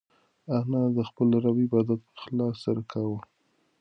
[0.57, 3.19] انا د خپل رب عبادت په اخلاص سره کاوه.